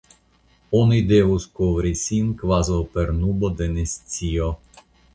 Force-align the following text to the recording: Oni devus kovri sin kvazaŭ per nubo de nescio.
Oni 0.79 1.01
devus 1.11 1.45
kovri 1.59 1.93
sin 2.05 2.33
kvazaŭ 2.41 2.83
per 2.97 3.15
nubo 3.23 3.55
de 3.63 3.73
nescio. 3.79 4.53